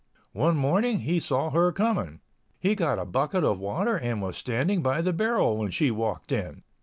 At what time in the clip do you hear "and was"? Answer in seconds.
3.99-4.35